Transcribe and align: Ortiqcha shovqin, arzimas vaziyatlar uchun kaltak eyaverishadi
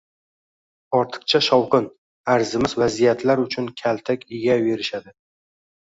Ortiqcha 0.99 1.41
shovqin, 1.49 1.91
arzimas 2.35 2.75
vaziyatlar 2.83 3.47
uchun 3.47 3.71
kaltak 3.87 4.29
eyaverishadi 4.41 5.19